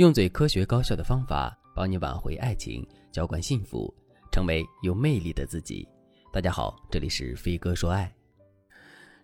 [0.00, 3.94] 用最科学高效的方法帮你挽回爱情，浇灌幸福，
[4.32, 5.86] 成为有魅力的自己。
[6.32, 8.10] 大家好，这里是飞哥说爱。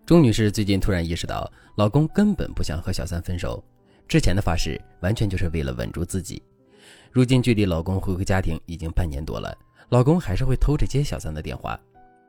[0.04, 3.64] 钟女士最近突然意识到，老公根本不想和小三分手，
[4.06, 6.42] 之前的发誓完全就是为了稳住自己。
[7.10, 9.56] 如今距离老公回归家庭已经半年多了，
[9.88, 11.80] 老公还是会偷着接小三的电话。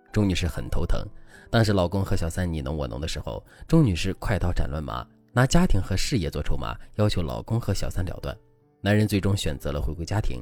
[0.10, 1.06] 钟女士很头疼。
[1.52, 8.36] 当时老公和小三你侬我侬的时候，钟女士快刀斩乱麻，拿家庭和事业做筹码，要求老公和小三了断。
[8.82, 10.42] 男人最终选择了回归家庭。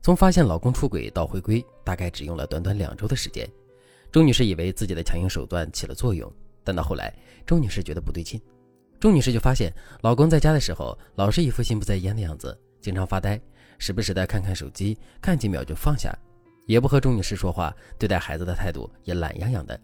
[0.00, 3.48] 从发现老公出轨到回归，大概只用了短短两周的时间。
[4.10, 6.30] 钟女士以为自己的强硬手段起了作用，
[6.64, 7.14] 但到后来，
[7.46, 8.40] 钟女士觉得不对劲。
[8.98, 13.40] 钟女士就发现老公在家的时候，老是一副心不在焉的样子，经常发呆，
[13.78, 16.16] 时不时的看看手机，看几秒就放下。
[16.66, 19.80] 也不和钟女士说话，对待孩子的态度也懒洋洋的。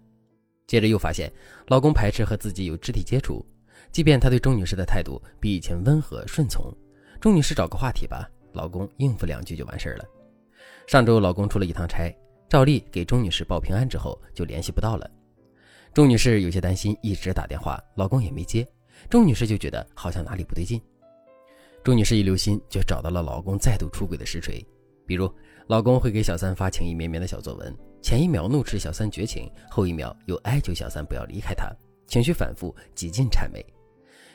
[0.67, 1.33] 接着又发现，
[1.69, 3.45] 老公排斥和自己有肢体接触，
[3.91, 6.73] 即便他对钟女士的态度比以前温和顺从，
[7.21, 10.05] 钟女士找个话题吧，老公应付两句就完事儿了。
[10.87, 12.15] 上周老公出了一趟差，
[12.49, 15.11] 照例给钟女士报平安之后就联系不到了。
[15.93, 18.67] 钟女士有些担心，一直打电话，老公也没接，
[19.09, 20.81] 钟女士就觉得好像哪里不对劲。
[21.83, 24.65] 钟女士一留心，就找到了老公再度出轨的实锤，
[25.07, 25.33] 比如。
[25.69, 31.71] 老公会给小三发情意绵绵的小作文，前一秒怒斥小三绝情，后一秒又哀求小三不要离开他，
[32.07, 33.63] 情绪反复，几近谄媚。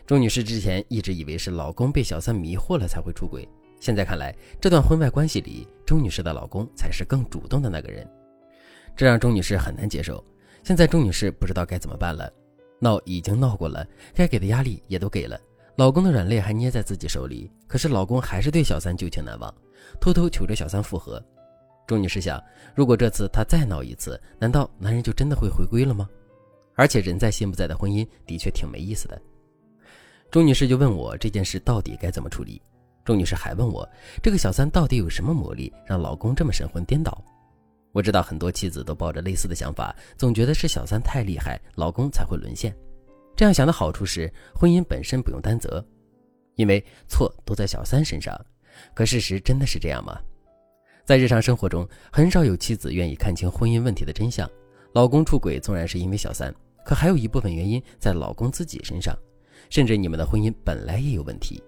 [0.05, 3.47] 钟女士之前一直以为是老公被小三迷惑了才会出轨，
[3.79, 8.05] 现在看来，这段婚外关系里，钟女士的老公才是更主动的那个人，
[8.97, 10.21] 这让钟女士很难接受。
[10.61, 12.29] 现在钟女士不知道该怎么办了，
[12.79, 15.39] 闹已经闹过了，该给的压力也都给了。
[15.77, 19.53] 老公的软肋还捏在自己手里，可是老公还是对小三旧情难忘，
[20.01, 21.23] 偷偷求着小三复合。
[21.87, 22.43] 钟女士想，
[22.75, 26.09] 如果这次他再闹一次，难道男人就真的会回归了吗？
[26.75, 29.21] 而且人在心不在的婚姻的确挺没意思的。
[30.33, 32.59] 钟女士就问我这件事到底该怎么处理。
[33.05, 33.87] 钟女士还问我，
[34.19, 37.23] 这个小三到底有什么魔力，让老公这么神魂颠倒？
[37.91, 42.75] 我知道很多妻子都抱着类似的想法，总觉得是小三太厉害，老公才会沦陷。
[43.35, 45.85] 这样想的好处是，婚姻本身不用担责，
[46.55, 48.35] 因为错都在小三身上。
[48.95, 50.19] 可事实真的是这样吗？
[51.05, 54.49] 在日常生活中，很少有妻子愿意看清婚姻问题的真相。
[54.95, 56.51] 老公出轨纵然是因为小三，
[56.83, 59.15] 可还有一部分原因在老公自己身上，
[59.69, 61.61] 甚至你们的婚姻本来也有问题。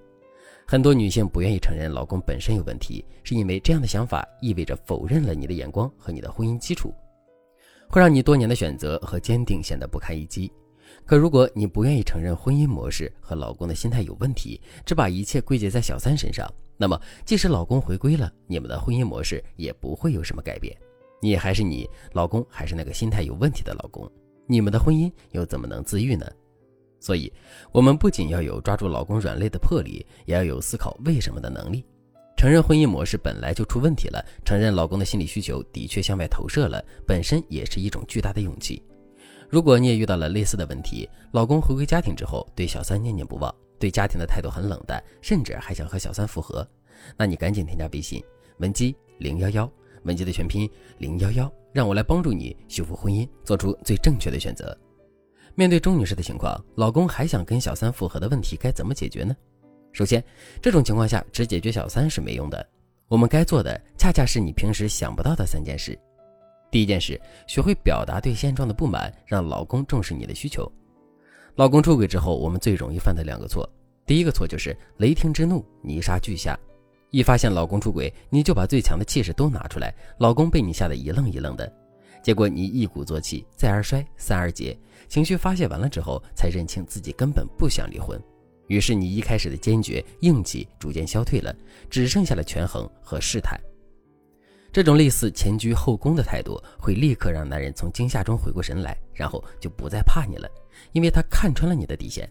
[0.67, 6.91] 很多女性不愿意承认老公本身有问题，是因为这样的想法意味着否认了你的眼光和你的婚姻基础，
[7.87, 10.51] 会让你多年的选择和坚定显得不堪一击。
[11.05, 20.75] 可如果你不愿意承认婚姻模式和老公的心态有问题，只把一切归结在小三身上，那么即使老公回归了，你们的婚姻模式也不会有什么改变。
[21.21, 24.09] 你还是你，老公还是那个心态有问题的老公，
[24.47, 26.25] 你们的婚姻又怎么能自愈呢？
[27.05, 27.31] 所以，
[27.71, 31.85] 我们不仅要有抓住老公软肋的魄力，也要有思考为什么的能力。
[32.35, 38.81] 承认婚姻模式本来就出问题了，承认老公的心理需求的确向外投射了，本身也是一种巨大的勇气。
[39.47, 46.67] 如果你也遇到了类似的问题，老公回归家庭之后对小三念念不忘，对家庭的态度很冷淡，甚至还想和小三复合，
[47.15, 48.19] 那你赶紧添加微信
[48.57, 49.71] 文姬零幺幺，
[50.05, 50.67] 文姬的全拼
[50.97, 54.75] 零幺幺，让我来帮助你修复婚姻，做出最正确的选择。
[55.57, 59.33] 面对钟女士的情况，老公还想跟小三复合的问题该怎么解决呢？
[59.93, 60.21] 首先，
[60.61, 62.67] 这种情况下只解决小三是没用的，
[63.07, 65.97] 我们该做的恰恰是你平时想不到的三件事。
[66.69, 70.69] 第一件事，学会表达对现状的不满，让老公重视你的需求。
[71.55, 73.65] 老公出轨之后，我们最容易犯的两个错，
[74.05, 76.59] 第一个错就是雷霆之怒，泥沙俱下。
[77.11, 81.71] 一发现老公出轨，你就把最强的气势都拿出来，老公被你吓得一愣一愣的，
[82.25, 84.75] 结果你一鼓作气，再而衰，三而竭，
[85.07, 88.19] 情绪发泄完了之后，才认清自己根本不想离婚。
[88.65, 91.55] 于是你一开始的坚决硬气逐渐消退了，
[91.87, 93.61] 只剩下了权衡和试探。
[94.71, 100.49] 这种类似前居后恭的态度，会立刻让男人从惊吓中回过神来，然后就不再怕你了，
[100.93, 102.27] 因为他看穿了你的底线。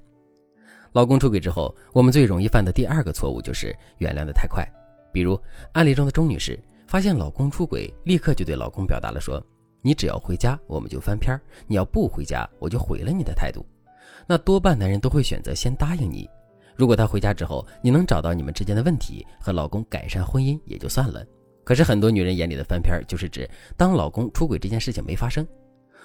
[0.91, 4.69] 老公出轨之后，我们最容易犯的第二个错误就是原谅的太快。
[5.13, 5.41] 比如
[5.75, 6.59] 案例中的钟女士，
[6.89, 9.41] 发现老公出轨，立刻就对老公表达了说
[9.85, 11.37] ：“你只要回家，我们就翻篇；
[11.67, 13.65] 你要不回家，我就毁了你的态度。”
[14.27, 16.27] 那多半男人都会选择先答应你。
[16.75, 21.23] 如果他回家之后，你能找到你们之间的问题，和老公改善婚姻也就算了。
[21.65, 23.47] 可是很多女人眼里的翻篇，就是指
[23.77, 25.47] 当老公出轨这件事情没发生，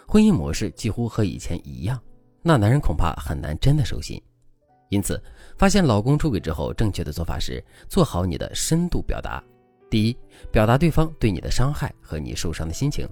[0.05, 1.97] 婚姻模式几乎和以前一样，
[2.41, 4.21] 那男人恐怕很难真的收心。
[4.89, 5.21] 因此，
[5.57, 9.41] 发现老公出轨之后，正确的做法是做好你的深度表达。
[9.89, 10.17] 第一，
[10.51, 13.07] 表达对方对你的伤害和你受伤的心情；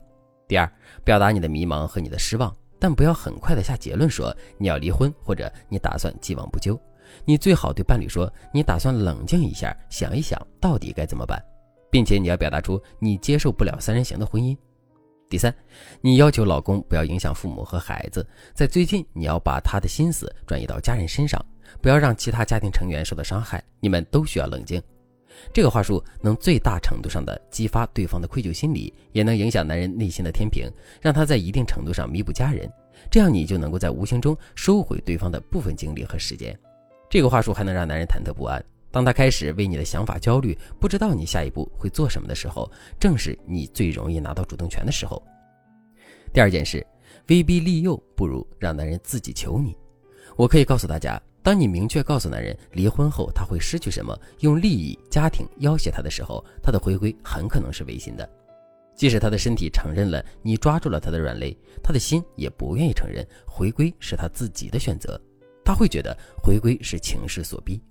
[0.47, 0.71] 第二，
[1.03, 6.79] 表达你的迷茫和你的失望，但不要很快的下结论说你要离婚或者你打算既往不咎，
[7.25, 11.37] 你最好对伴侣说，你打算冷静一下，想一想到底该怎么办，
[11.91, 14.57] 并且你要表达出你接受不了三人行的婚姻。
[15.29, 15.53] 第三，
[15.99, 21.45] 你要求老公不要影响父母和孩子，在最近你要把他的心思转移到家人身上，
[21.81, 23.61] 不要让其他家庭成员受到伤害。
[23.81, 24.81] 你们都需要冷静。
[25.53, 30.69] 这个话术能最大程度上的激发对方的愧疚心理，也能影响男人内心的天平，
[31.01, 32.71] 让他在一定程度上弥补家人。
[33.11, 36.57] 这样你就能够在无形中收回对方的部分精力和时间。
[37.09, 38.63] 这个话术还能让男人忐忑不安。
[38.89, 42.69] 当他开始为你的想法焦虑，不知道你下一步会做什么的时候，
[42.99, 45.21] 正是你最容易拿到主动权的时候。
[46.33, 46.85] 第二件事，
[47.27, 49.77] 威逼利诱不如让男人自己求你。
[50.35, 58.29] 我可以告诉大家，当你明确告诉男人离婚后他会失去什么，用利益、家庭要挟他的时候，他的回归很可能是违心的。
[58.97, 65.17] 即使他的身体承认了你抓住了他的软肋，他的心也不愿意承认回归是他自己的选择。
[65.63, 66.13] 他会觉得
[66.43, 67.81] 回归是情势所逼。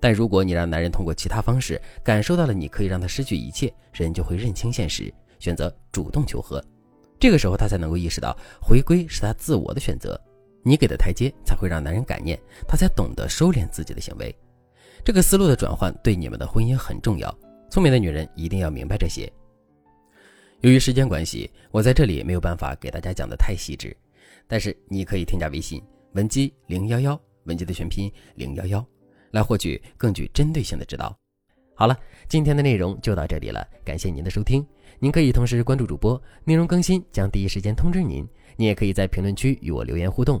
[0.00, 6.64] 但如果你让男人通过其他方式感受到了你可以让他失去一切，人就会认清现实，选择主动求和。
[7.18, 10.16] 这个时候他才能够意识到回归是他自我的选择，
[10.64, 14.34] 你给的台阶才会让男人感念，他才懂得收敛自己的行为。
[15.04, 17.32] 这个思路的转换对你们的婚姻很重要。
[17.70, 19.30] 聪明的女人一定要明白这些。
[20.60, 23.94] 由于时间关系，我在这里没有办法给大家讲的太细致，
[24.48, 25.82] 但是你可以添加微信
[26.12, 28.84] 文姬零幺幺，文姬的全拼零幺幺。
[29.32, 31.14] 来获取更具针对性的指导。
[31.74, 34.64] 好了，今天的内容就到这里了，感谢您的收听。
[35.00, 38.24] 您可以同时关注主播，内容更新将第一时间通知您。
[38.56, 40.40] 您也可以在评论区与我留言互动，